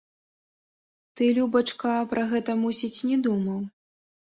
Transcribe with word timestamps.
Ты, 1.19 1.27
любачка, 1.39 1.93
пра 2.15 2.23
гэта, 2.33 2.51
мусіць, 2.65 2.93
не 3.13 3.21
думаў? 3.31 3.63